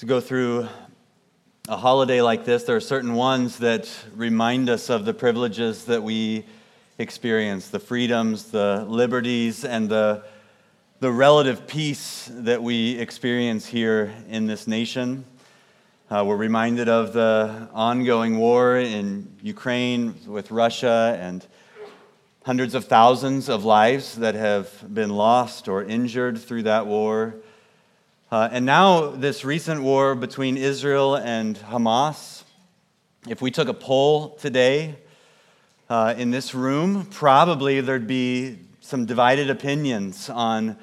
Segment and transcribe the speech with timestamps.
[0.00, 0.66] to go through
[1.68, 6.02] a holiday like this, there are certain ones that remind us of the privileges that
[6.02, 6.42] we
[6.96, 10.22] experience, the freedoms, the liberties, and the,
[11.00, 15.22] the relative peace that we experience here in this nation.
[16.10, 21.46] Uh, we're reminded of the ongoing war in Ukraine with Russia and
[22.46, 27.34] hundreds of thousands of lives that have been lost or injured through that war.
[28.30, 32.44] Uh, and now, this recent war between Israel and Hamas,
[33.26, 34.94] if we took a poll today
[35.88, 40.76] uh, in this room, probably there'd be some divided opinions on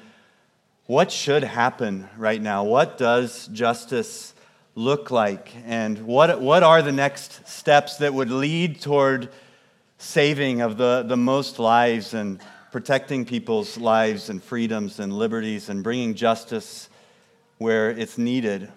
[0.84, 2.64] what should happen right now.
[2.64, 4.34] What does justice
[4.74, 5.50] look like?
[5.64, 9.30] And what, what are the next steps that would lead toward
[9.96, 15.82] saving of the, the most lives and protecting people's lives and freedoms and liberties and
[15.82, 16.90] bringing justice?
[17.58, 18.62] Where it's needed.
[18.62, 18.70] It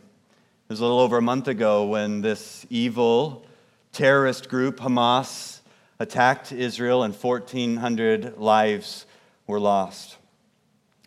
[0.67, 3.45] was a little over a month ago when this evil
[3.91, 5.59] terrorist group, Hamas,
[5.99, 9.05] attacked Israel and 1,400 lives
[9.45, 10.17] were lost.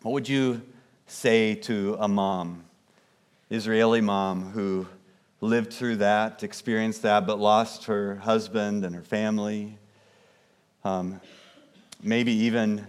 [0.03, 0.61] What would you
[1.07, 2.63] say to a mom,
[3.49, 4.87] Israeli mom, who
[5.41, 9.77] lived through that, experienced that, but lost her husband and her family?
[10.85, 11.19] Um,
[12.01, 12.87] maybe even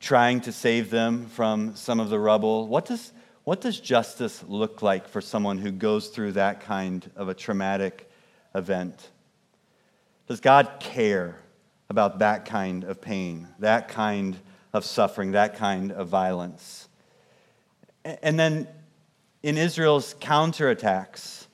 [0.00, 2.66] trying to save them from some of the rubble.
[2.66, 3.12] What does
[3.46, 8.10] what does justice look like for someone who goes through that kind of a traumatic
[8.56, 9.08] event?
[10.26, 11.36] Does God care
[11.88, 14.36] about that kind of pain, that kind
[14.72, 16.88] of suffering, that kind of violence?
[18.04, 18.66] And then
[19.44, 21.46] in Israel's counterattacks,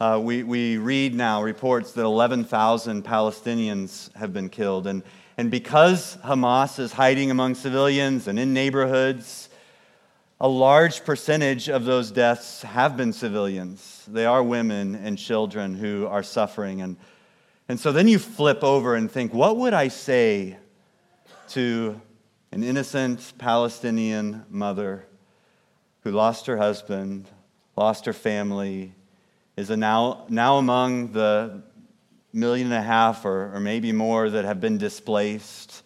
[0.00, 4.86] uh, we, we read now reports that 11,000 Palestinians have been killed.
[4.86, 5.02] And,
[5.36, 9.43] and because Hamas is hiding among civilians and in neighborhoods,
[10.44, 14.04] a large percentage of those deaths have been civilians.
[14.06, 16.82] They are women and children who are suffering.
[16.82, 16.98] And,
[17.66, 20.58] and so then you flip over and think, what would I say
[21.48, 21.98] to
[22.52, 25.06] an innocent Palestinian mother
[26.02, 27.26] who lost her husband,
[27.74, 28.92] lost her family,
[29.56, 31.62] is now, now among the
[32.34, 35.82] million and a half or, or maybe more that have been displaced,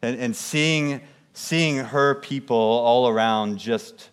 [0.00, 1.02] and, and seeing
[1.34, 4.10] seeing her people all around just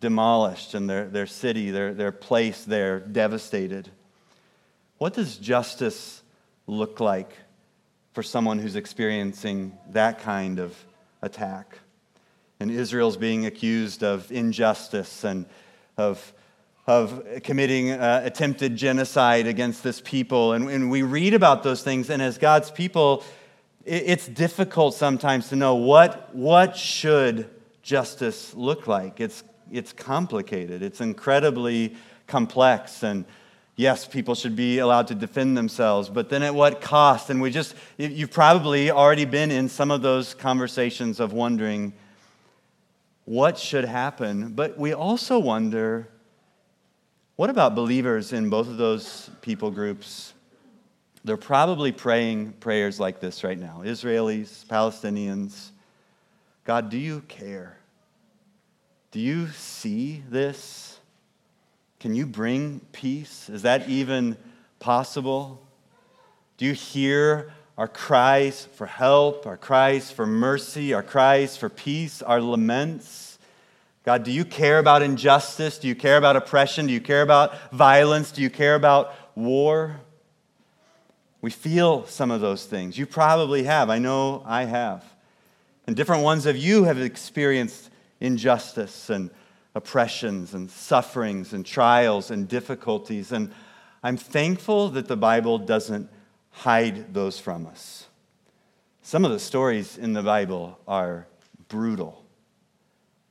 [0.00, 3.88] demolished and their, their city, their, their place there devastated.
[4.98, 6.22] What does justice
[6.66, 7.30] look like
[8.14, 10.76] for someone who's experiencing that kind of
[11.20, 11.78] attack?
[12.58, 15.46] And Israel's being accused of injustice and
[15.98, 16.32] of,
[16.86, 20.52] of committing uh, attempted genocide against this people.
[20.52, 23.24] And, and we read about those things, and as God's people,
[23.84, 27.48] it's difficult sometimes to know what, what should
[27.82, 29.20] justice look like.
[29.20, 33.02] It's, it's complicated, it's incredibly complex.
[33.02, 33.24] And
[33.76, 37.30] yes, people should be allowed to defend themselves, but then at what cost?
[37.30, 41.92] And we just, you've probably already been in some of those conversations of wondering
[43.24, 44.52] what should happen.
[44.52, 46.08] But we also wonder
[47.36, 50.34] what about believers in both of those people groups?
[51.24, 55.70] They're probably praying prayers like this right now Israelis, Palestinians.
[56.64, 57.76] God, do you care?
[59.10, 60.98] Do you see this?
[62.00, 63.48] Can you bring peace?
[63.48, 64.36] Is that even
[64.80, 65.62] possible?
[66.56, 72.22] Do you hear our cries for help, our cries for mercy, our cries for peace,
[72.22, 73.38] our laments?
[74.04, 75.78] God, do you care about injustice?
[75.78, 76.86] Do you care about oppression?
[76.86, 78.32] Do you care about violence?
[78.32, 80.00] Do you care about war?
[81.42, 82.96] We feel some of those things.
[82.96, 83.90] You probably have.
[83.90, 85.04] I know I have.
[85.86, 89.30] And different ones of you have experienced injustice and
[89.74, 93.32] oppressions and sufferings and trials and difficulties.
[93.32, 93.52] And
[94.02, 96.08] I'm thankful that the Bible doesn't
[96.50, 98.06] hide those from us.
[99.02, 101.26] Some of the stories in the Bible are
[101.68, 102.24] brutal,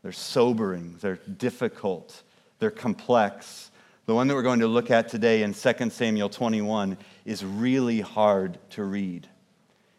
[0.01, 2.23] they're sobering, they're difficult,
[2.59, 3.70] they're complex.
[4.07, 8.01] The one that we're going to look at today in 2 Samuel 21 is really
[8.01, 9.27] hard to read.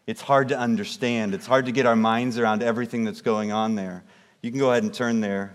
[0.09, 1.35] It's hard to understand.
[1.35, 4.03] It's hard to get our minds around everything that's going on there.
[4.43, 5.55] You can go ahead and turn there.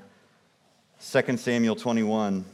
[1.11, 2.45] 2 Samuel 21.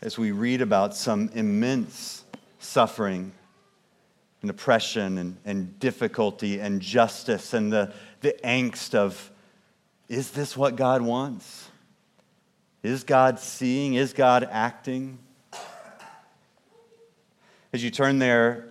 [0.00, 2.24] As we read about some immense
[2.58, 3.32] suffering
[4.40, 7.92] and oppression and, and difficulty and justice and the,
[8.22, 9.30] the angst of,
[10.08, 11.68] is this what God wants?
[12.84, 13.94] Is God seeing?
[13.94, 15.18] Is God acting?
[17.72, 18.66] As you turn there,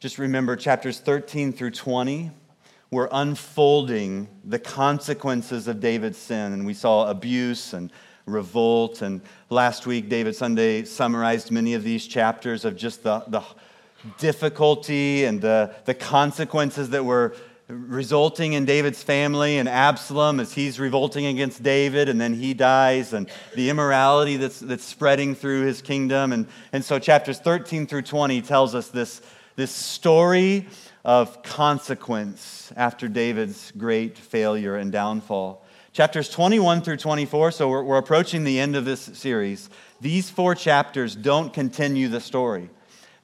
[0.00, 2.30] just remember chapters 13 through 20.
[2.90, 6.54] were unfolding the consequences of David's sin.
[6.54, 7.92] And we saw abuse and
[8.24, 9.02] revolt.
[9.02, 9.20] And
[9.50, 13.42] last week, David Sunday summarized many of these chapters of just the, the
[14.16, 17.36] difficulty and the, the consequences that were
[17.68, 23.12] resulting in David's family and Absalom as he's revolting against David and then he dies
[23.12, 26.32] and the immorality that's, that's spreading through his kingdom.
[26.32, 29.22] And, and so chapters 13 through 20 tells us this,
[29.56, 30.66] this story
[31.04, 35.64] of consequence after David's great failure and downfall.
[35.92, 39.68] Chapters 21 through 24, so we're, we're approaching the end of this series.
[40.00, 42.70] These four chapters don't continue the story.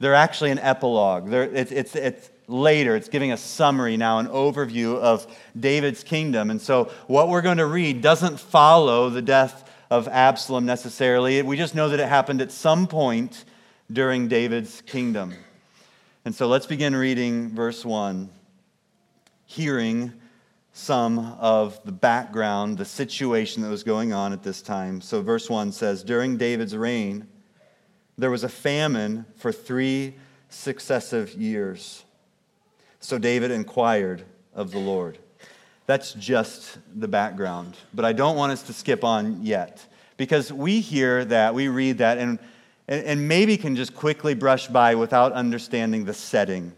[0.00, 1.30] They're actually an epilogue.
[1.30, 2.96] They're, it's, it's, it's later.
[2.96, 5.26] It's giving a summary now, an overview of
[5.58, 6.50] David's kingdom.
[6.50, 11.40] And so, what we're going to read doesn't follow the death of Absalom necessarily.
[11.42, 13.44] We just know that it happened at some point
[13.92, 15.34] during David's kingdom.
[16.24, 18.30] And so, let's begin reading verse 1,
[19.46, 20.12] hearing
[20.72, 25.00] some of the background, the situation that was going on at this time.
[25.00, 27.28] So, verse 1 says During David's reign,
[28.16, 30.14] there was a famine for three
[30.48, 32.04] successive years.
[33.00, 34.24] So David inquired
[34.54, 35.18] of the Lord.
[35.86, 37.76] That's just the background.
[37.94, 39.86] But I don't want us to skip on yet
[40.16, 42.38] because we hear that, we read that, and,
[42.88, 46.72] and maybe can just quickly brush by without understanding the setting,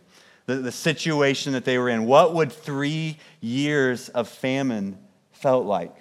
[0.46, 2.04] the, the situation that they were in.
[2.04, 4.98] What would three years of famine
[5.32, 5.96] felt like?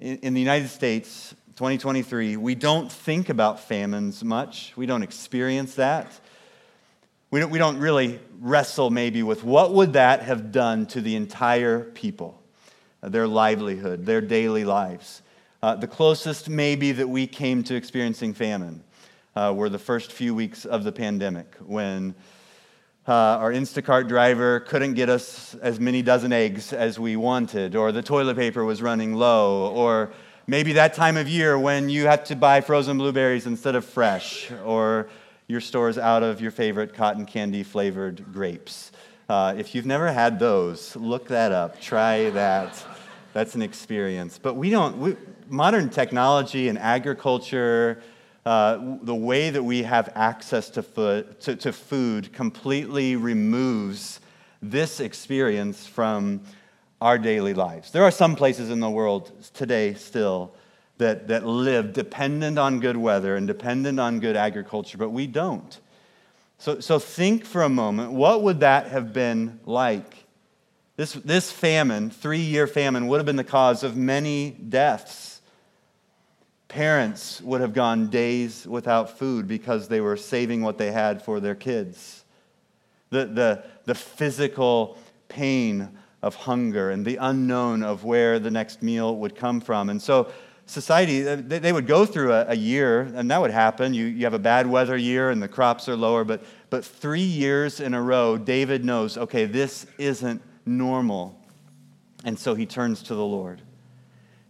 [0.00, 4.72] In, in the United States, 2023, we don't think about famines much.
[4.76, 6.10] We don't experience that.
[7.30, 11.16] We don't, we don't really wrestle maybe with what would that have done to the
[11.16, 12.40] entire people,
[13.02, 15.22] uh, their livelihood, their daily lives.
[15.60, 18.84] Uh, the closest maybe that we came to experiencing famine
[19.34, 22.14] uh, were the first few weeks of the pandemic when
[23.08, 27.90] uh, our Instacart driver couldn't get us as many dozen eggs as we wanted, or
[27.90, 30.12] the toilet paper was running low, or
[30.46, 34.50] maybe that time of year when you had to buy frozen blueberries instead of fresh,
[34.64, 35.08] or
[35.48, 38.90] your store's out of your favorite cotton candy flavored grapes.
[39.28, 41.80] Uh, if you've never had those, look that up.
[41.80, 42.84] Try that.
[43.32, 44.38] That's an experience.
[44.38, 45.16] But we don't, we,
[45.48, 48.02] modern technology and agriculture,
[48.44, 54.20] uh, the way that we have access to food, to, to food completely removes
[54.62, 56.40] this experience from
[57.00, 57.92] our daily lives.
[57.92, 60.54] There are some places in the world today still
[60.98, 65.78] that, that live dependent on good weather and dependent on good agriculture, but we don't.
[66.58, 70.24] So, so think for a moment what would that have been like?
[70.96, 75.42] This, this famine, three year famine, would have been the cause of many deaths.
[76.68, 81.38] Parents would have gone days without food because they were saving what they had for
[81.38, 82.24] their kids.
[83.10, 85.90] The, the, the physical pain
[86.22, 89.90] of hunger and the unknown of where the next meal would come from.
[89.90, 90.32] And so
[90.66, 93.94] society, uh, they would go through a, year, and that would happen.
[93.94, 97.20] You, you have a bad weather year and the crops are lower, but, but three
[97.20, 101.40] years in a row, David knows, okay, this isn't normal.
[102.24, 103.62] And so he turns to the Lord.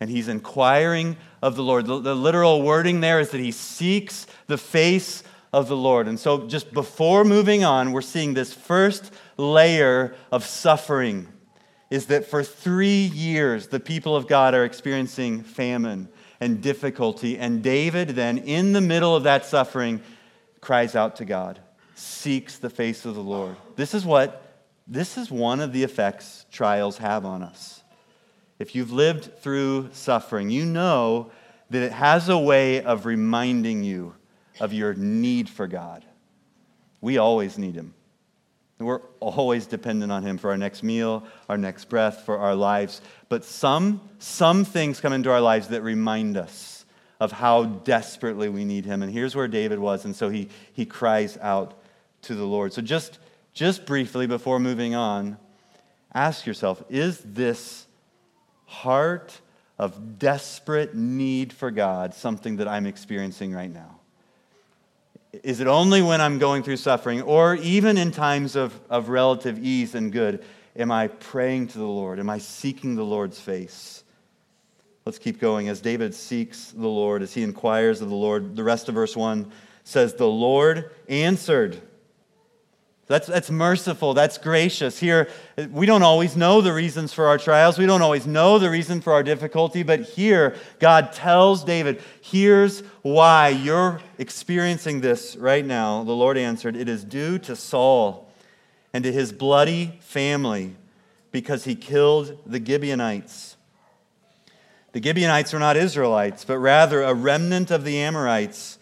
[0.01, 1.87] And he's inquiring of the Lord.
[1.87, 5.23] The, the literal wording there is that he seeks the face
[5.53, 6.07] of the Lord.
[6.07, 11.29] And so, just before moving on, we're seeing this first layer of suffering
[11.91, 16.09] is that for three years, the people of God are experiencing famine
[16.41, 17.39] and difficulty.
[17.39, 20.01] And David, then, in the middle of that suffering,
[20.61, 21.61] cries out to God,
[21.95, 23.57] seeks the face of the Lord.
[23.77, 24.43] This is what,
[24.87, 27.83] this is one of the effects trials have on us.
[28.59, 31.31] If you've lived through suffering, you know
[31.71, 34.15] that it has a way of reminding you
[34.61, 36.05] of your need for God.
[37.01, 37.95] We always need Him.
[38.79, 43.01] We're always dependent on Him for our next meal, our next breath, for our lives.
[43.29, 46.85] But some, some things come into our lives that remind us
[47.19, 49.03] of how desperately we need Him.
[49.03, 50.05] And here's where David was.
[50.05, 51.81] And so he, he cries out
[52.23, 52.73] to the Lord.
[52.75, 53.19] So just,
[53.55, 55.39] just briefly before moving on,
[56.13, 57.87] ask yourself is this
[58.67, 59.41] heart
[59.79, 64.01] of desperate need for God something that I'm experiencing right now?
[65.43, 69.59] Is it only when I'm going through suffering, or even in times of, of relative
[69.59, 70.45] ease and good,
[70.77, 72.19] am I praying to the Lord?
[72.19, 74.05] Am I seeking the Lord's face?
[75.05, 75.69] Let's keep going.
[75.69, 79.17] As David seeks the Lord, as he inquires of the Lord, the rest of verse
[79.17, 79.51] 1
[79.85, 81.81] says, The Lord answered.
[83.09, 84.15] That's, that's merciful.
[84.15, 84.99] That's gracious.
[84.99, 85.29] Here,
[85.71, 87.79] we don't always know the reasons for our trials.
[87.79, 89.85] We don't always know the reason for our difficulty.
[89.85, 96.03] But here, God tells David, here's why you're experiencing this right now.
[96.03, 98.29] The Lord answered, It is due to Saul
[98.93, 100.75] and to his bloody family
[101.31, 103.57] because he killed the Gibeonites.
[104.93, 108.79] The Gibeonites were not Israelites, but rather a remnant of the Amorites.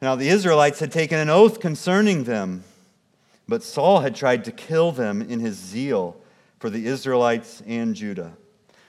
[0.00, 2.64] Now, the Israelites had taken an oath concerning them,
[3.50, 6.16] but Saul had tried to kill them in his zeal
[6.60, 8.32] for the Israelites and Judah.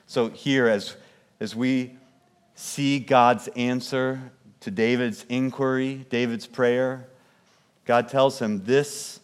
[0.05, 0.95] So, here, as,
[1.39, 1.97] as we
[2.53, 7.07] see God's answer to David's inquiry, David's prayer,
[7.85, 9.19] God tells him, This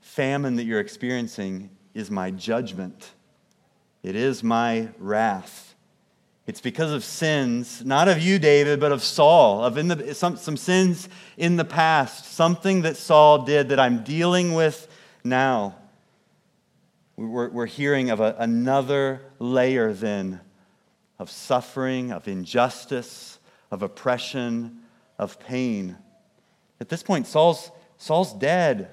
[0.00, 3.10] famine that you're experiencing is my judgment,
[4.04, 5.67] it is my wrath.
[6.48, 10.38] It's because of sins, not of you, David, but of Saul, of in the, some,
[10.38, 14.88] some sins in the past, something that Saul did that I'm dealing with
[15.22, 15.76] now.
[17.18, 20.40] We're, we're hearing of a, another layer then
[21.18, 23.38] of suffering, of injustice,
[23.70, 24.78] of oppression,
[25.18, 25.98] of pain.
[26.80, 28.88] At this point, Saul's, Saul's dead,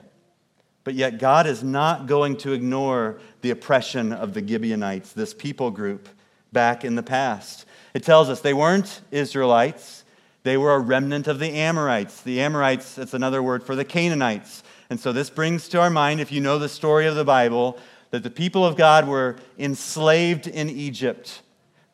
[0.83, 5.71] but yet God is not going to ignore the oppression of the Gibeonites, this people
[5.71, 6.09] group
[6.55, 7.65] back in the past.
[7.93, 10.03] It tells us they weren't Israelites,
[10.41, 12.21] they were a remnant of the Amorites.
[12.21, 14.63] The Amorites, that's another word for the Canaanites.
[14.89, 17.77] And so this brings to our mind, if you know the story of the Bible,
[18.11, 21.41] that the people of God were enslaved in Egypt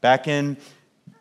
[0.01, 0.57] back in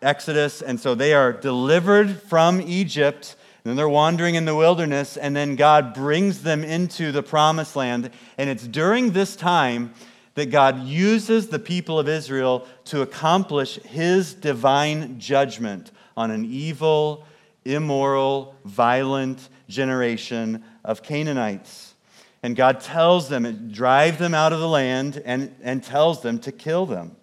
[0.02, 0.60] Exodus.
[0.60, 3.36] And so they are delivered from Egypt.
[3.64, 7.76] And then they're wandering in the wilderness, and then God brings them into the promised
[7.76, 8.10] land.
[8.38, 9.92] And it's during this time
[10.34, 17.26] that God uses the people of Israel to accomplish his divine judgment on an evil,
[17.64, 21.94] immoral, violent generation of Canaanites.
[22.42, 26.52] And God tells them, drive them out of the land, and, and tells them to
[26.52, 27.16] kill them.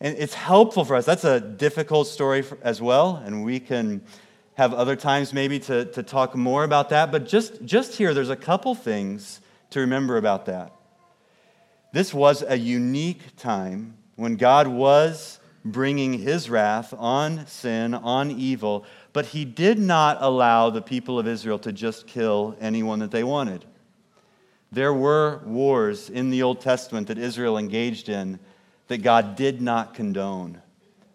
[0.00, 1.04] And it's helpful for us.
[1.04, 4.02] That's a difficult story for, as well, and we can
[4.54, 7.10] have other times maybe to, to talk more about that.
[7.10, 9.40] But just, just here, there's a couple things
[9.70, 10.72] to remember about that.
[11.94, 18.84] This was a unique time when God was bringing his wrath on sin, on evil,
[19.12, 23.22] but he did not allow the people of Israel to just kill anyone that they
[23.22, 23.64] wanted.
[24.72, 28.40] There were wars in the Old Testament that Israel engaged in
[28.88, 30.60] that God did not condone,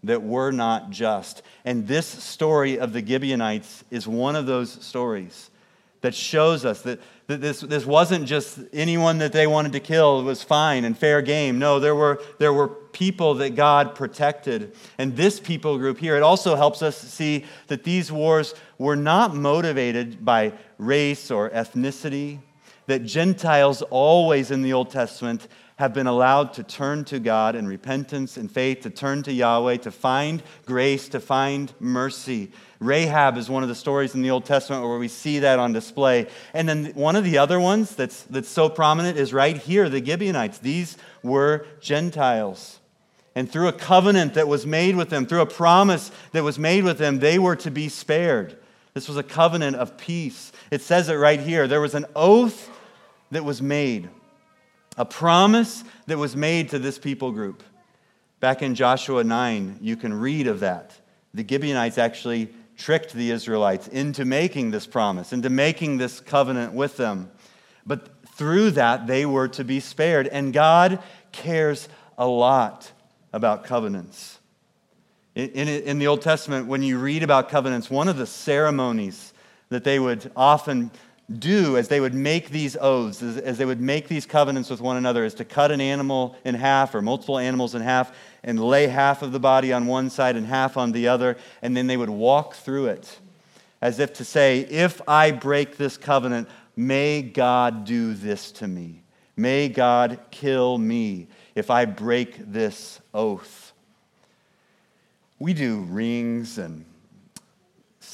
[0.05, 1.41] that were not just.
[1.65, 5.49] And this story of the Gibeonites is one of those stories
[6.01, 10.23] that shows us that, that this, this wasn't just anyone that they wanted to kill
[10.23, 11.59] was fine and fair game.
[11.59, 14.75] No, there were, there were people that God protected.
[14.97, 19.35] And this people group here, it also helps us see that these wars were not
[19.35, 22.39] motivated by race or ethnicity,
[22.87, 25.47] that Gentiles always in the Old Testament
[25.79, 29.77] have been allowed to turn to God in repentance and faith, to turn to Yahweh,
[29.77, 32.51] to find grace, to find mercy.
[32.79, 35.71] Rahab is one of the stories in the Old Testament where we see that on
[35.71, 36.27] display.
[36.53, 40.03] And then one of the other ones that's, that's so prominent is right here the
[40.03, 40.57] Gibeonites.
[40.57, 42.81] These were Gentiles.
[43.33, 46.83] And through a covenant that was made with them, through a promise that was made
[46.83, 48.57] with them, they were to be spared.
[48.93, 50.51] This was a covenant of peace.
[50.71, 51.69] It says it right here.
[51.69, 52.69] There was an oath
[53.31, 54.09] that was made
[54.99, 57.63] a promise that was made to this people group.
[58.41, 60.91] Back in Joshua 9, you can read of that.
[61.33, 66.97] The Gibeonites actually tricked the Israelites into making this promise, into making this covenant with
[66.97, 67.31] them.
[67.85, 70.27] But through that, they were to be spared.
[70.27, 71.01] And God
[71.31, 71.87] cares
[72.17, 72.91] a lot
[73.31, 74.39] about covenants.
[75.33, 79.33] In, the Old Testament, when you read about covenants, one of the ceremonies
[79.69, 80.91] that they would often
[81.37, 84.81] do as they would make these oaths, as, as, they would make these covenants with
[84.81, 88.59] one another, is to cut an animal in half or multiple animals in half and
[88.59, 91.87] lay half of the body on one side and half on the other, and then
[91.87, 93.19] they would walk through it
[93.81, 99.03] as if to say, If I break this covenant, may God do this to me.
[99.35, 103.73] May God kill me if I break this oath.
[105.37, 106.83] We do rings and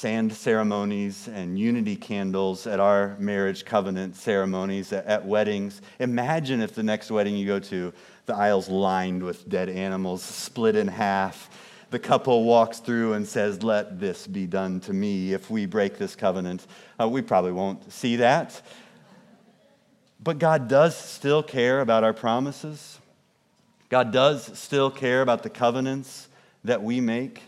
[0.06, 5.82] sand ceremonies and unity candles at our marriage covenant ceremonies, at, at, weddings.
[5.98, 7.92] Imagine if the next wedding you go to,
[8.28, 11.50] the aisle's lined with dead animals, split in half.
[11.90, 15.98] The couple walks through and says, Let this be done to me if we break
[15.98, 16.68] this covenant.
[17.02, 18.62] Uh, we probably won't see that.
[20.24, 23.00] But God does still care about our promises.
[23.90, 26.28] God does still care about the covenants
[26.64, 27.42] that we make.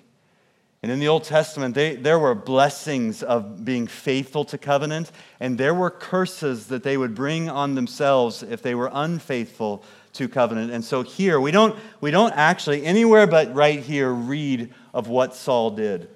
[0.84, 5.58] And in the Old Testament, they, there were blessings of being faithful to covenant, and
[5.58, 10.72] there were curses that they would bring on themselves if they were unfaithful to covenant.
[10.72, 15.34] And so here, we don't, we don't actually, anywhere but right here, read of what
[15.34, 16.10] Saul did.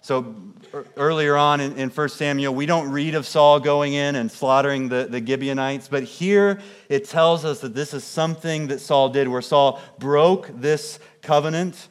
[0.00, 0.34] So
[0.72, 4.30] er, earlier on in, in 1 Samuel, we don't read of Saul going in and
[4.30, 9.10] slaughtering the, the Gibeonites, but here it tells us that this is something that Saul
[9.10, 11.88] did, where Saul broke this covenant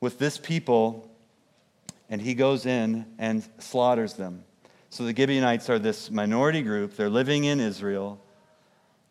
[0.00, 1.10] with this people,
[2.08, 4.44] and he goes in and slaughters them.
[4.90, 6.96] So the Gibeonites are this minority group.
[6.96, 8.20] They're living in Israel.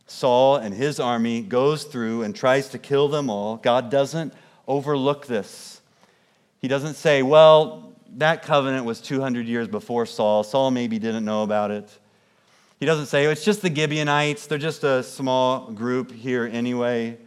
[0.07, 3.57] Saul and his army goes through and tries to kill them all.
[3.57, 4.33] God doesn't
[4.67, 5.81] overlook this.
[6.59, 10.43] He doesn't say, well, that covenant was 200 years before Saul.
[10.43, 11.89] Saul maybe didn't know about it.
[12.79, 14.47] He doesn't say, oh, it's just the Gibeonites.
[14.47, 17.17] They're just a small group here anyway.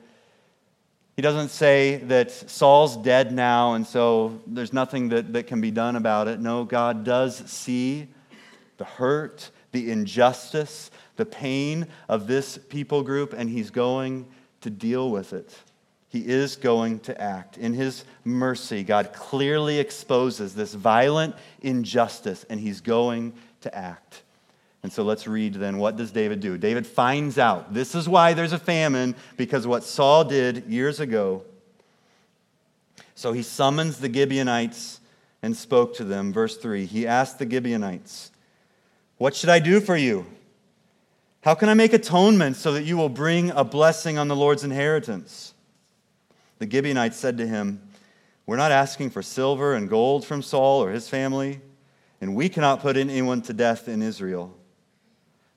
[1.18, 5.72] He doesn't say that Saul's dead now and so there's nothing that, that can be
[5.72, 6.38] done about it.
[6.38, 8.06] No, God does see
[8.76, 14.28] the hurt, the injustice, the pain of this people group, and he's going
[14.60, 15.52] to deal with it.
[16.08, 17.58] He is going to act.
[17.58, 23.32] In his mercy, God clearly exposes this violent injustice, and he's going
[23.62, 24.22] to act.
[24.82, 26.56] And so let's read then what does David do?
[26.56, 31.44] David finds out this is why there's a famine, because what Saul did years ago.
[33.14, 35.00] So he summons the Gibeonites
[35.42, 36.32] and spoke to them.
[36.32, 38.30] Verse 3 He asked the Gibeonites,
[39.16, 40.26] What should I do for you?
[41.42, 44.64] How can I make atonement so that you will bring a blessing on the Lord's
[44.64, 45.54] inheritance?
[46.58, 47.80] The Gibeonites said to him,
[48.47, 51.61] We're not asking for silver and gold from Saul or his family,
[52.20, 54.58] and we cannot put anyone to death in Israel.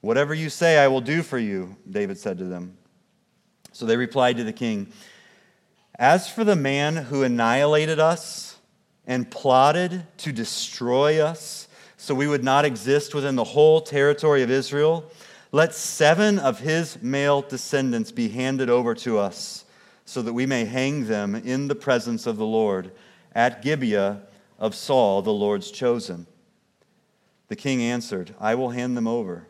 [0.01, 2.77] Whatever you say, I will do for you, David said to them.
[3.72, 4.91] So they replied to the king,
[5.98, 8.58] As for the man who annihilated us
[9.05, 11.67] and plotted to destroy us,
[11.98, 15.10] so we would not exist within the whole territory of Israel,
[15.51, 19.65] let seven of his male descendants be handed over to us
[20.05, 22.91] so that we may hang them in the presence of the Lord
[23.34, 24.24] at Gibeah
[24.58, 26.25] of Saul, the Lord's chosen.
[27.50, 29.46] The king answered, I will hand them over.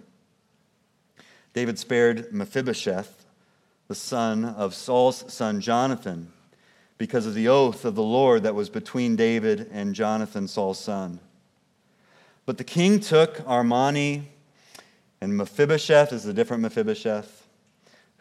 [1.53, 3.25] David spared Mephibosheth,
[3.87, 6.31] the son of Saul's son Jonathan,
[6.97, 11.19] because of the oath of the Lord that was between David and Jonathan, Saul's son.
[12.45, 14.23] But the king took Armoni,
[15.19, 17.47] and Mephibosheth is a different Mephibosheth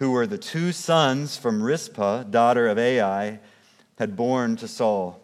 [0.00, 3.38] who were the two sons from Rizpah, daughter of Ai,
[3.98, 5.20] had borne to Saul.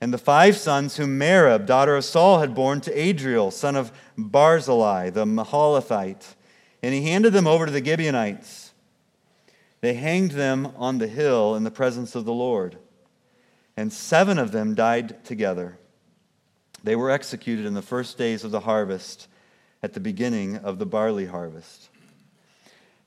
[0.00, 3.90] And the five sons whom Merab, daughter of Saul, had borne to Adriel, son of
[4.16, 6.34] Barzillai, the Meholathite.
[6.82, 8.72] And he handed them over to the Gibeonites.
[9.80, 12.78] They hanged them on the hill in the presence of the Lord.
[13.76, 15.78] And seven of them died together.
[16.82, 19.28] They were executed in the first days of the harvest,
[19.82, 21.88] at the beginning of the barley harvest.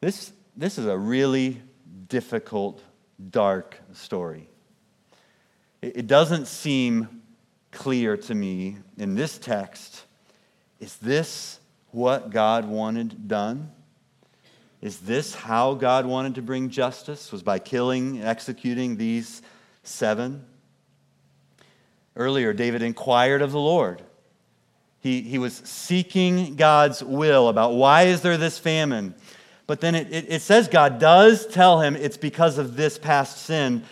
[0.02, 1.62] This this is a really
[2.10, 2.84] difficult,
[3.30, 4.50] dark story.
[5.82, 7.22] It doesn't seem
[7.72, 10.04] clear to me in this text
[10.82, 11.59] is this
[11.92, 13.72] what God wanted done?
[14.82, 17.32] Is this how God wanted to bring justice?
[17.32, 19.42] Was by killing, executing these
[19.84, 20.46] seven?
[22.16, 24.02] Earlier, David inquired of the Lord.
[25.02, 29.16] He, he was seeking God's will about why is there this famine?
[29.68, 33.38] But then it, it, it says God does tell him it's because of this past
[33.44, 33.84] sin.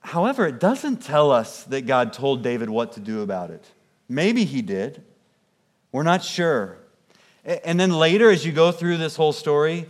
[0.00, 3.64] However, it doesn't tell us that God told David what to do about it.
[4.08, 5.02] Maybe he did.
[5.92, 6.78] We're not sure.
[7.44, 9.86] And then later, as you go through this whole story,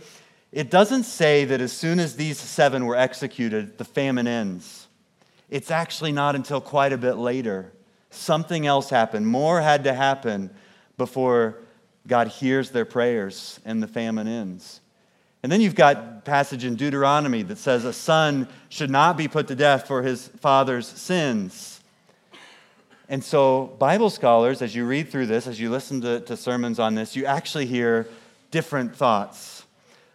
[0.51, 4.87] it doesn't say that as soon as these seven were executed, the famine ends.
[5.49, 7.71] It's actually not until quite a bit later.
[8.09, 9.27] Something else happened.
[9.27, 10.51] More had to happen
[10.97, 11.59] before
[12.07, 14.81] God hears their prayers and the famine ends.
[15.41, 19.47] And then you've got passage in Deuteronomy that says a son should not be put
[19.49, 21.72] to death for his father's sins.
[23.13, 26.79] And so, Bible scholars, as you read through this, as you listen to, to sermons
[26.79, 28.07] on this, you actually hear
[28.49, 29.67] different thoughts.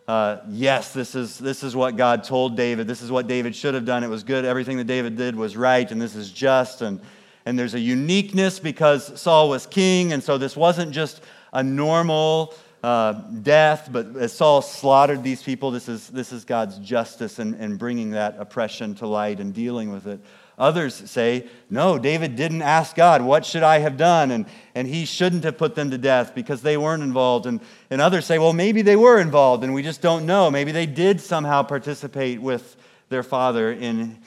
[0.08, 2.88] Uh, yes, this is, this is what God told David.
[2.88, 4.02] This is what David should have done.
[4.02, 4.44] It was good.
[4.44, 6.82] Everything that David did was right, and this is just.
[6.82, 7.00] And,
[7.46, 12.52] and there's a uniqueness because Saul was king, and so this wasn't just a normal
[12.82, 17.78] uh, death, but as Saul slaughtered these people, this is, this is God's justice and,
[17.78, 20.18] bringing that oppression to light and dealing with it.
[20.58, 24.32] Others say, no, David didn't ask God, what should I have done?
[24.32, 27.46] And, and he shouldn't have put them to death because they weren't involved.
[27.46, 30.50] And, and others say, well, maybe they were involved and we just don't know.
[30.50, 32.76] Maybe they did somehow participate with
[33.08, 34.18] their father in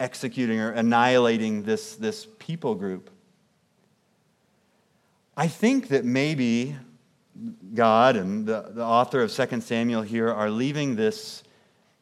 [0.00, 3.08] executing or annihilating this, this people group.
[5.36, 6.74] I think that maybe
[7.74, 11.44] God and the, the author of 2 Samuel here are leaving this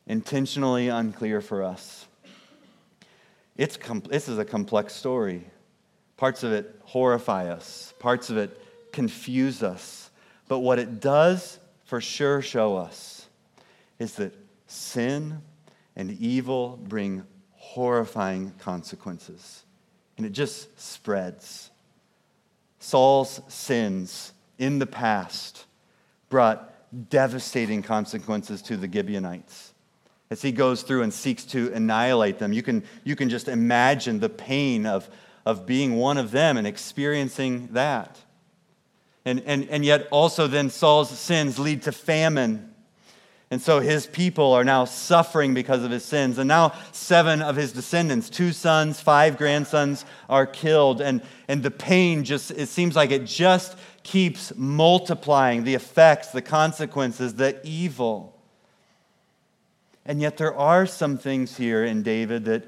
[0.06, 2.06] intentionally unclear for us.
[3.56, 5.44] It's com- this is a complex story.
[6.16, 8.60] Parts of it horrify us, parts of it
[8.92, 10.10] confuse us.
[10.48, 13.26] But what it does for sure show us
[13.98, 14.34] is that
[14.66, 15.40] sin
[15.96, 19.64] and evil bring horrifying consequences.
[20.16, 21.70] And it just spreads.
[22.78, 25.64] Saul's sins in the past
[26.28, 26.70] brought
[27.10, 29.73] devastating consequences to the Gibeonites.
[30.34, 34.18] As he goes through and seeks to annihilate them, you can, you can just imagine
[34.18, 35.08] the pain of,
[35.46, 38.18] of being one of them and experiencing that.
[39.24, 42.74] And, and, and yet, also, then Saul's sins lead to famine.
[43.52, 46.38] And so his people are now suffering because of his sins.
[46.38, 51.00] And now, seven of his descendants, two sons, five grandsons, are killed.
[51.00, 56.42] And, and the pain just, it seems like it just keeps multiplying the effects, the
[56.42, 58.33] consequences, the evil.
[60.06, 62.64] And yet, there are some things here in David that,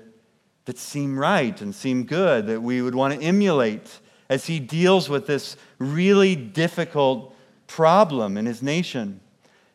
[0.65, 5.09] that seem right and seem good that we would want to emulate as he deals
[5.09, 7.35] with this really difficult
[7.67, 9.21] problem in his nation.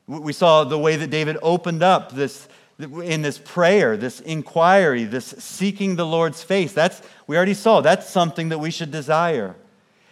[0.08, 2.48] We saw the way that David opened up this
[2.80, 6.74] in this prayer, this inquiry, this seeking the Lord's face.
[6.74, 9.56] That's we already saw that's something that we should desire.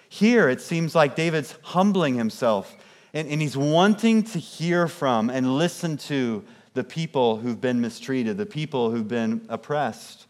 [0.07, 2.75] Here it seems like David's humbling himself
[3.13, 6.43] and, and he's wanting to hear from and listen to
[6.79, 10.27] the people who've been mistreated, the people who've been oppressed.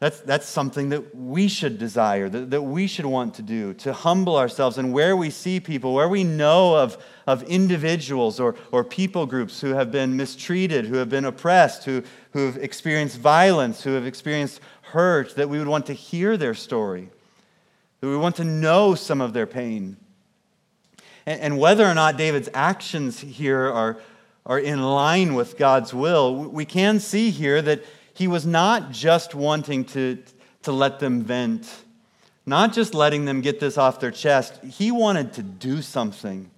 [0.00, 3.92] That's, that's something that we should desire, that, that we should want to do, to
[3.92, 4.76] humble ourselves.
[4.76, 9.60] And where we see people, where we know of, of individuals or, or people groups
[9.60, 14.06] who have been mistreated, who have been oppressed, who, who have experienced violence, who have
[14.06, 17.10] experienced hurt, that we would want to hear their story,
[18.00, 19.98] that we want to know some of their pain.
[21.26, 24.00] And, and whether or not David's actions here are,
[24.46, 29.34] are in line with God's will, we can see here that he was not just
[29.34, 30.22] wanting to,
[30.62, 31.70] to let them vent,
[32.46, 34.62] not just letting them get this off their chest.
[34.62, 36.50] He wanted to do something.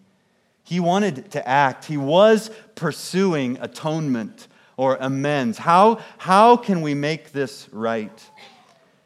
[0.64, 1.84] He wanted to act.
[1.84, 5.58] He was pursuing atonement or amends.
[5.58, 8.30] How, how can we make this right?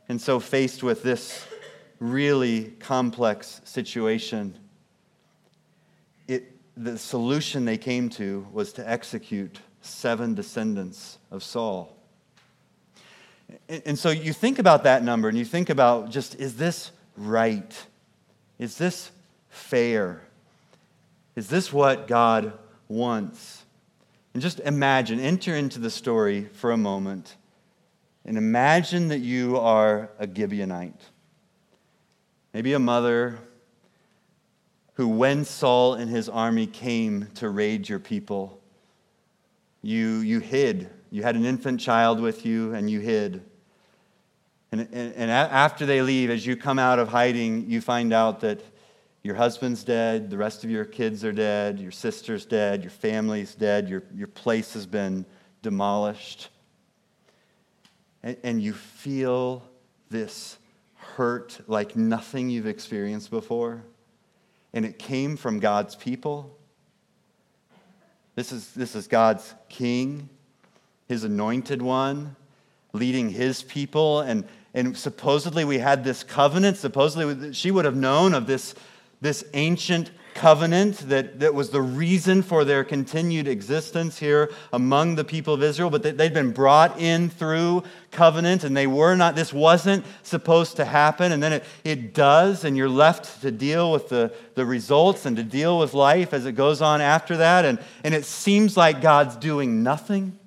[0.09, 1.47] And so, faced with this
[2.01, 4.70] really complex situation, it,
[6.83, 11.95] the solution they came to was to execute seven descendants of Saul.
[13.69, 17.87] And so you think about that number and you think about just, is this right?
[18.59, 19.11] Is this
[19.49, 20.23] fair?
[21.37, 22.53] Is this what God
[22.89, 23.65] wants?
[24.33, 27.37] And just imagine, enter into the story for a moment,
[28.25, 31.01] and imagine that you are a Gibeonite.
[32.55, 33.39] Maybe a mother
[34.95, 38.61] who, when Saul and his army came to raid your people,
[39.83, 43.43] you, you hid you had an infant child with you and you hid.
[44.73, 48.41] And, and, and, after they leave, as you come out of hiding, you find out
[48.41, 48.61] that
[49.25, 53.57] your husband's dead, the rest of your kids are dead, your sister's dead, your family's
[53.57, 55.27] dead, your, your place has been
[55.63, 56.51] demolished.
[58.23, 59.65] And, and you feel
[60.09, 60.57] this
[60.95, 63.83] hurt like nothing you've experienced before.
[64.73, 66.57] And it came from God's people.
[68.35, 70.29] This is, this is God's king
[71.11, 72.37] his anointed one,
[72.93, 74.21] leading his people.
[74.21, 76.77] And, and supposedly we had this covenant.
[76.77, 78.77] Supposedly she would have known of this,
[79.21, 85.25] this ancient covenant that, that was the reason for their continued existence here among the
[85.25, 89.53] people of Israel, but they'd been brought in through covenant and they were not, this
[89.53, 91.33] wasn't supposed to happen.
[91.33, 95.37] And then it, it does, and you're left to deal with the, the results and
[95.37, 97.65] to deal with life as it goes on after that.
[97.65, 100.39] And, and it seems like God's doing nothing.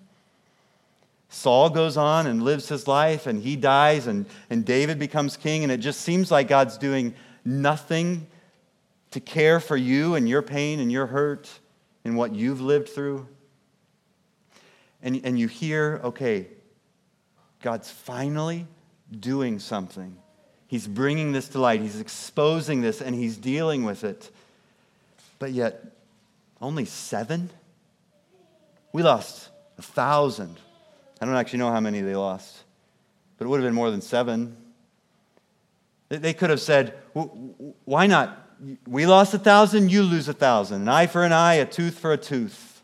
[1.29, 5.63] Saul goes on and lives his life and he dies and, and David becomes king,
[5.63, 8.27] and it just seems like God's doing nothing
[9.13, 11.47] to care for you and your pain and your hurt
[12.04, 13.28] and what you've lived through.
[15.04, 16.47] And, and you hear, okay,
[17.62, 18.65] God's finally
[19.19, 20.17] doing something.
[20.65, 24.32] He's bringing this to light, He's exposing this, and He's dealing with it.
[25.38, 25.86] But yet,
[26.60, 27.52] only seven?
[28.93, 30.58] We lost a thousand.
[31.21, 32.63] I don't actually know how many they lost,
[33.38, 34.58] but it would have been more than seven.
[36.10, 36.95] They could have said,
[37.86, 38.42] why not?
[38.88, 40.84] We lost a thousand, you lose a thousand.
[40.84, 42.82] An eye for an eye, a tooth for a tooth.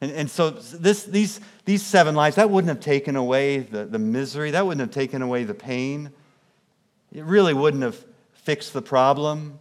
[0.00, 3.98] And, and so this, these, these seven lives, that wouldn't have taken away the, the
[3.98, 6.10] misery, that wouldn't have taken away the pain.
[7.12, 9.58] It really wouldn't have fixed the problem.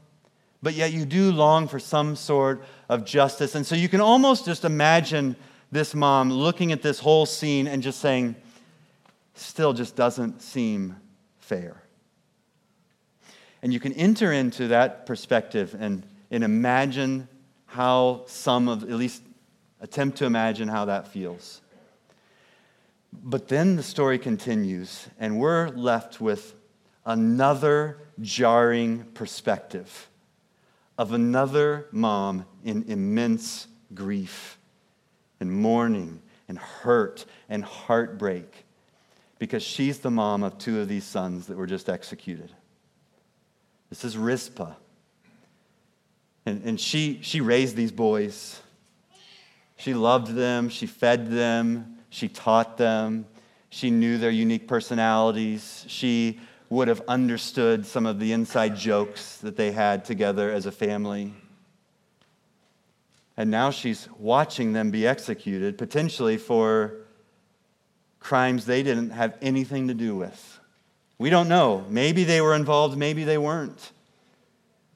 [0.63, 3.55] But yet you do long for some sort of justice.
[3.55, 5.35] And so you can almost just imagine
[5.71, 8.35] this mom looking at this whole scene and just saying,
[9.33, 10.97] still just doesn't seem
[11.39, 11.80] fair.
[13.61, 17.27] And you can enter into that perspective and, and imagine
[17.67, 19.21] how some of, at least
[19.79, 21.61] attempt to imagine how that feels.
[23.13, 26.55] But then the story continues, and we're left with
[27.05, 30.09] another jarring perspective
[30.97, 34.57] of another mom in immense grief
[35.39, 38.65] and mourning and hurt and heartbreak
[39.39, 42.51] because she's the mom of two of these sons that were just executed.
[43.91, 44.73] This is Rizpah.
[46.45, 48.59] And, and she, she raised these boys.
[49.75, 53.25] She loved them, she fed them, she taught them,
[53.69, 55.85] she knew their unique personalities.
[55.87, 60.71] She would have understood some of the inside jokes that they had together as a
[60.71, 61.33] family.
[63.35, 66.95] And now she's watching them be executed, potentially for
[68.21, 70.60] crimes they didn't have anything to do with.
[71.21, 71.85] We don't know.
[71.87, 73.91] Maybe they were involved, maybe they weren't.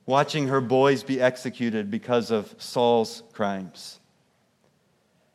[0.07, 3.99] Watching her boys be executed because of Saul's crimes.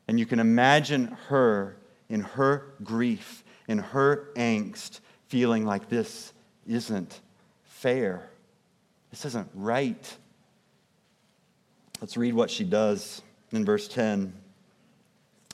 [0.09, 1.77] And you can imagine her
[2.09, 4.99] in her grief, in her angst,
[5.29, 6.33] feeling like this
[6.67, 7.21] isn't
[7.63, 8.29] fair.
[9.11, 10.17] This isn't right.
[12.01, 13.23] Let's read what she does
[13.53, 14.33] in verse 10.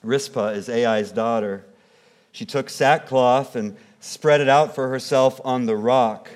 [0.03, 1.67] Rizpah is Ai's daughter.
[2.33, 6.31] She took sackcloth and spread it out for herself on the rock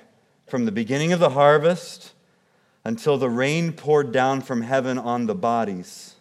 [0.48, 2.12] from the beginning of the harvest
[2.84, 6.16] until the rain poured down from heaven on the bodies.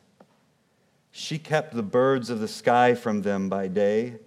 [1.11, 4.17] She kept the birds of the sky from them by day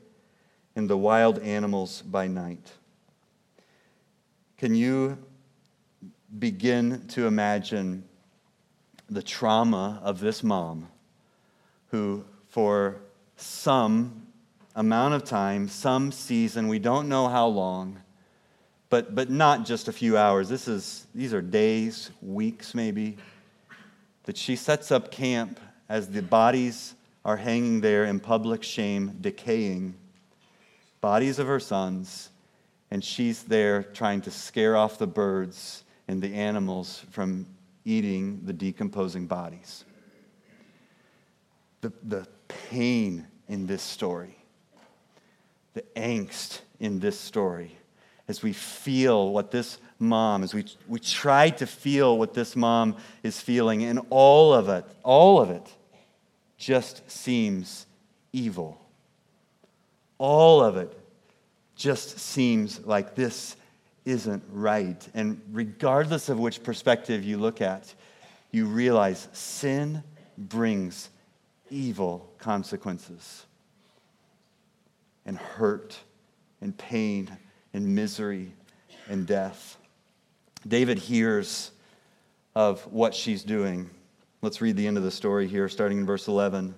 [0.75, 2.73] and the wild animals by night.
[4.59, 5.17] Can you
[6.39, 8.03] begin to imagine
[9.09, 10.89] the trauma of this mom
[11.89, 12.97] who, for
[13.37, 14.22] some
[14.75, 18.01] amount of time, some season, we don't know how long,
[18.89, 20.49] but, but not just a few hours.
[20.49, 23.17] This is, these are days, weeks maybe,
[24.25, 29.95] that she sets up camp as the bodies are hanging there in public shame, decaying,
[31.01, 32.31] bodies of her sons,
[32.91, 37.47] and she's there trying to scare off the birds and the animals from
[37.85, 39.85] eating the decomposing bodies.
[41.81, 44.37] The, the pain in this story
[45.75, 47.77] the angst in this story
[48.29, 52.97] as we feel what this mom, as we, we try to feel what this mom
[53.23, 55.75] is feeling, and all of it, all of it
[56.57, 57.87] just seems
[58.33, 58.81] evil.
[60.19, 60.97] All of it
[61.75, 63.57] just seems like this
[64.05, 65.09] isn't right.
[65.15, 67.93] And regardless of which perspective you look at,
[68.51, 70.03] you realize sin
[70.39, 71.11] brings
[71.71, 73.47] evil consequences
[75.27, 75.99] and hurt
[76.61, 77.37] and pain
[77.75, 78.53] and misery
[79.09, 79.77] and death.
[80.67, 81.73] David hears
[82.55, 83.91] of what she's doing.
[84.43, 86.75] Let's read the end of the story here, starting in verse 11.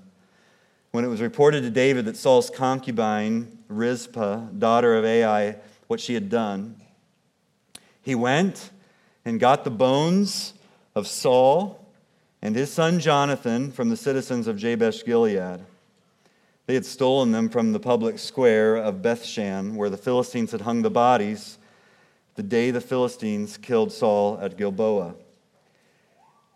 [0.92, 5.56] When it was reported to David that Saul's concubine, Rizpah, daughter of Ai,
[5.88, 6.80] what she had done,
[8.00, 8.70] he went
[9.24, 10.54] and got the bones
[10.94, 11.84] of Saul
[12.42, 15.64] and his son Jonathan from the citizens of Jabesh Gilead.
[16.66, 20.82] They had stolen them from the public square of Bethshan, where the Philistines had hung
[20.82, 21.58] the bodies
[22.34, 25.14] the day the Philistines killed Saul at Gilboa.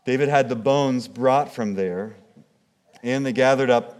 [0.05, 2.17] David had the bones brought from there,
[3.03, 3.95] and they gathered up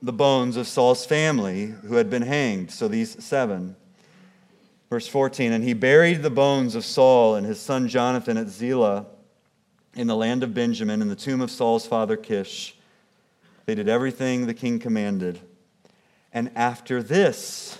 [0.00, 3.74] the bones of Saul's family who had been hanged, so these seven.
[4.90, 9.06] Verse 14 And he buried the bones of Saul and his son Jonathan at Zelah
[9.94, 12.76] in the land of Benjamin, in the tomb of Saul's father Kish.
[13.66, 15.40] They did everything the king commanded.
[16.34, 17.78] And after this,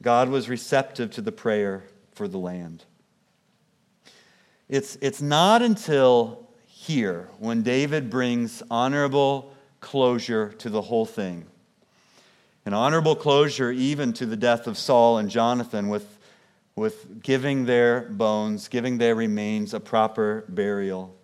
[0.00, 2.84] God was receptive to the prayer for the land.
[4.68, 11.44] It's, it's not until here when David brings honorable closure to the whole thing.
[12.64, 16.18] An honorable closure even to the death of Saul and Jonathan with,
[16.76, 21.14] with giving their bones, giving their remains a proper burial.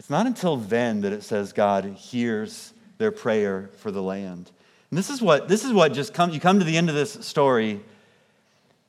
[0.00, 4.50] It's not until then that it says God hears their prayer for the land.
[4.90, 6.94] And this is what this is what just come you come to the end of
[6.94, 7.80] this story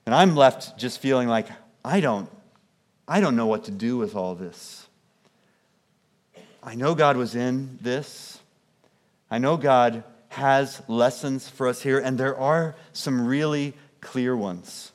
[0.06, 1.48] and I'm left just feeling like
[1.84, 2.30] I don't
[3.08, 4.88] I don't know what to do with all this.
[6.62, 8.40] I know God was in this.
[9.32, 14.92] I know God has lessons for us here and there are some really clear ones.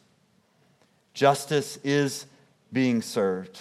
[1.12, 2.26] Justice is
[2.72, 3.60] being served.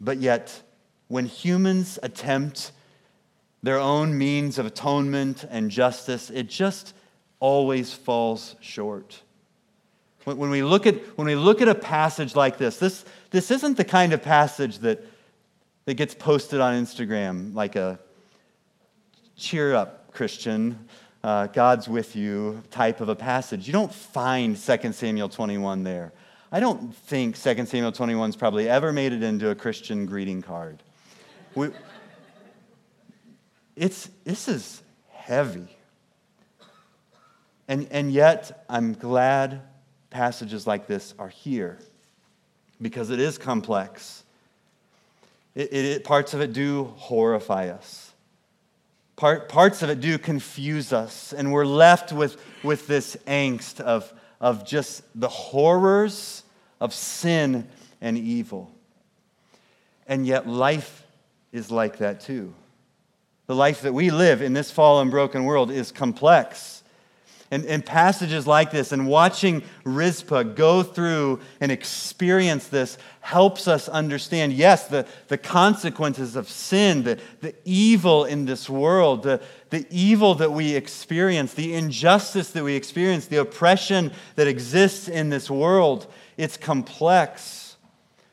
[0.00, 0.62] But yet
[1.08, 2.72] when humans attempt
[3.62, 6.94] their own means of atonement and justice, it just
[7.40, 9.22] always falls short.
[10.24, 13.76] When, we look at, when we look at a passage like this, this, this isn't
[13.76, 15.04] the kind of passage that,
[15.84, 18.00] that gets posted on Instagram like a
[19.36, 20.88] cheer up, Christian,
[21.22, 23.66] uh, God's with you type of a passage.
[23.66, 26.12] You don't find 2 Samuel 21 there.
[26.50, 30.82] I don't think 2 Samuel 21's probably ever made it into a Christian greeting card.
[31.54, 31.68] We,
[33.76, 35.68] it's, this is heavy.
[37.68, 39.60] And, and yet, I'm glad
[40.10, 41.78] passages like this are here
[42.80, 44.24] because it is complex.
[45.54, 48.12] It, it, parts of it do horrify us.
[49.16, 54.12] Part, parts of it do confuse us, and we're left with, with this angst of,
[54.40, 56.42] of just the horrors
[56.80, 57.66] of sin
[58.02, 58.70] and evil.
[60.06, 61.04] And yet, life
[61.50, 62.54] is like that too.
[63.46, 66.82] The life that we live in this fallen, broken world is complex.
[67.48, 73.88] And, and, passages like this and watching Rizpah go through and experience this helps us
[73.88, 79.86] understand, yes, the, the consequences of sin, the, the evil in this world, the, the
[79.90, 85.48] evil that we experience, the injustice that we experience, the oppression that exists in this
[85.48, 86.08] world.
[86.36, 87.76] It's complex.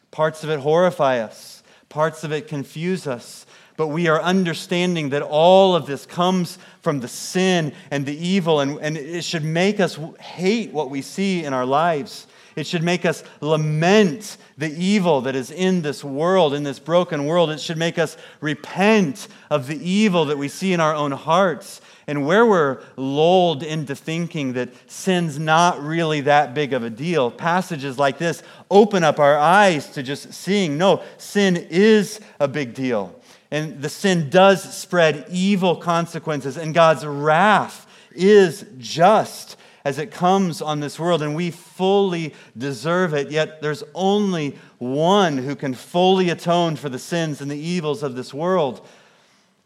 [0.10, 3.46] Parts of it horrify us, parts of it confuse us
[3.78, 8.60] but we are understanding that all of this comes from the sin and the evil,
[8.60, 12.28] and, and it should make us hate what we see in our lives.
[12.56, 17.26] It should make us lament the evil that is in this world, in this broken
[17.26, 17.50] world.
[17.50, 21.82] It should make us repent of the evil that we see in our own hearts.
[22.06, 27.32] And where we're lulled into thinking that sin's not really that big of a deal,
[27.32, 32.74] passages like this open up our eyes to just seeing no, sin is a big
[32.74, 33.20] deal.
[33.54, 37.86] And the sin does spread evil consequences, and God's wrath
[38.16, 43.30] is just as it comes on this world, and we fully deserve it.
[43.30, 48.16] Yet there's only one who can fully atone for the sins and the evils of
[48.16, 48.84] this world.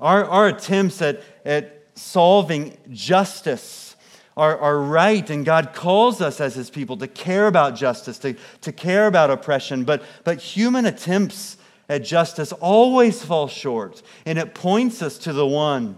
[0.01, 3.95] Our, our attempts at, at solving justice
[4.35, 8.35] are, are right, and God calls us as His people to care about justice, to,
[8.61, 11.56] to care about oppression, but, but human attempts
[11.89, 15.97] at justice always falls short, and it points us to the one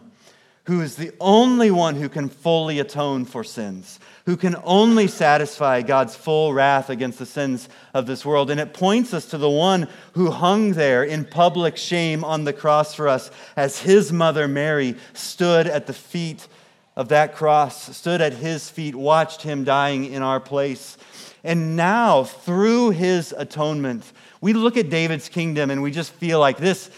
[0.70, 5.82] who is the only one who can fully atone for sins, who can only satisfy
[5.82, 8.52] God's full wrath against the sins of this world.
[8.52, 12.54] And it points us to the one who hung there in public shame on the
[12.54, 16.48] cross for us as his mother Mary stood at the feet
[16.96, 20.98] of that cross, stood at his feet, watched him dying in our place.
[21.44, 26.58] And now, through his atonement, we look at David's kingdom and we just feel like
[26.58, 26.90] this,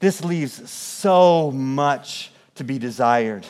[0.00, 3.46] this leaves so much to be desired,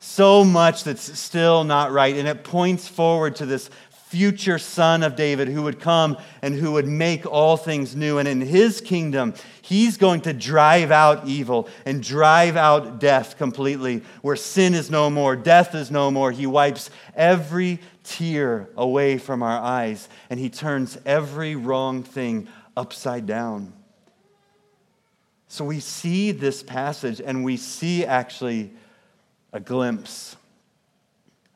[0.00, 2.16] so much that's still not right.
[2.16, 3.70] And it points forward to this
[4.12, 8.18] future son of David who would come and who would make all things new.
[8.18, 14.02] And in his kingdom, he's going to drive out evil and drive out death completely,
[14.20, 16.30] where sin is no more, death is no more.
[16.30, 23.26] He wipes every tear away from our eyes, and He turns every wrong thing upside
[23.26, 23.72] down.
[25.48, 28.72] So we see this passage, and we see actually
[29.52, 30.36] a glimpse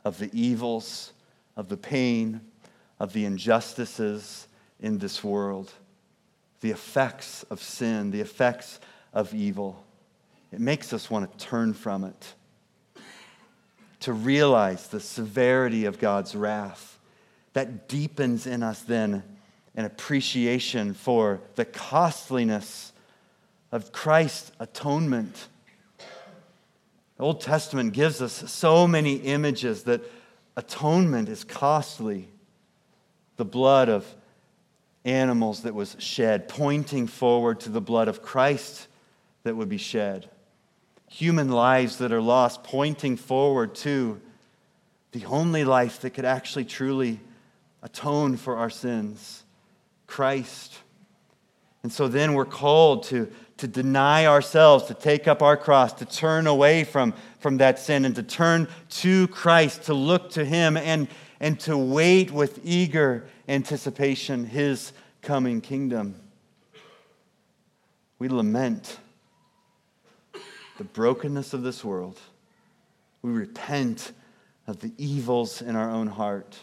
[0.04, 1.12] of the evils,
[1.56, 2.40] of the pain,
[3.00, 4.46] of the injustices
[4.80, 5.72] in this world,
[6.60, 8.80] the effects of sin, the effects
[9.12, 9.82] of evil.
[10.52, 12.34] It makes us want to turn from it
[14.06, 16.96] to realize the severity of God's wrath.
[17.54, 19.24] That deepens in us then
[19.74, 22.92] an appreciation for the costliness
[23.72, 25.48] of Christ's atonement.
[27.16, 30.02] The Old Testament gives us so many images that
[30.56, 32.28] atonement is costly.
[33.38, 34.06] The blood of
[35.04, 38.86] animals that was shed, pointing forward to the blood of Christ
[39.42, 40.30] that would be shed
[41.08, 44.20] human lives that are lost, pointing forward to
[45.12, 47.20] the only life that could actually truly
[47.82, 49.44] atone for our sins
[50.06, 50.78] Christ.
[51.82, 56.04] And so then we're called to, to deny ourselves, to take up our cross, to
[56.04, 60.76] turn away from, from that sin, and to turn to Christ, to look to Him,
[60.76, 61.08] and,
[61.40, 66.16] and to wait with eager anticipation His coming kingdom.
[68.18, 68.98] We lament
[70.78, 72.18] the brokenness of this world.
[73.22, 74.12] We repent
[74.66, 76.58] of the evils in our own heart.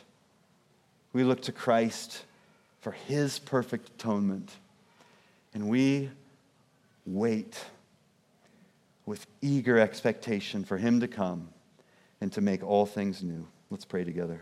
[1.13, 2.25] We look to Christ
[2.81, 4.51] for his perfect atonement.
[5.53, 6.09] And we
[7.05, 7.63] wait
[9.05, 11.49] with eager expectation for him to come
[12.21, 13.45] and to make all things new.
[13.69, 14.41] Let's pray together.